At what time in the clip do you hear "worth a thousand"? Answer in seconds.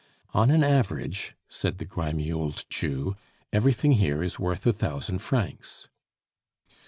4.39-5.19